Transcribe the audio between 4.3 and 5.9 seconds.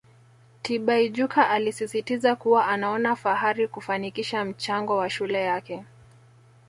mchango wa shule yake